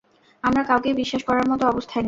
[0.43, 1.99] আমরা কাউকেই বিশ্বাস করার মতো অবস্থায় নেই।